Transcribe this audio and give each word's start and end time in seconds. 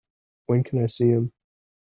When 0.47 0.63
can 0.63 0.81
I 0.83 0.87
see 0.87 1.09
him? 1.09 1.31